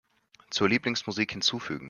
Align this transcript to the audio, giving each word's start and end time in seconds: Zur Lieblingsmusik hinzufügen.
Zur 0.49 0.67
Lieblingsmusik 0.67 1.31
hinzufügen. 1.31 1.79